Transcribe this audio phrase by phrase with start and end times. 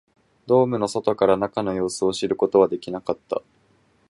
[0.47, 3.43] ドームの外から中の様子を知ることはできなかった